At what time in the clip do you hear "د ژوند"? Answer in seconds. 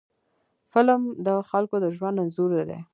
1.83-2.17